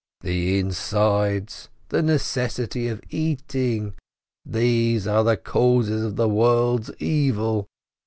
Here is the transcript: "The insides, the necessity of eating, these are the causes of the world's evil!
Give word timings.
"The 0.21 0.57
insides, 0.57 1.69
the 1.89 2.01
necessity 2.01 2.87
of 2.87 3.03
eating, 3.11 3.93
these 4.43 5.05
are 5.05 5.23
the 5.23 5.37
causes 5.37 6.01
of 6.03 6.15
the 6.15 6.27
world's 6.27 6.89
evil! 6.97 7.67